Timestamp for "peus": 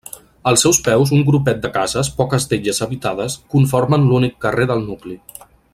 0.87-1.11